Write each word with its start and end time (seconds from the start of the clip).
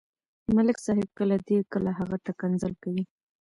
ملک 0.55 0.77
صاحب 0.85 1.09
کله 1.17 1.37
دې، 1.47 1.57
کله 1.73 1.91
هغه 1.99 2.17
ته 2.25 2.31
کنځل 2.39 2.73
کوي. 2.83 3.03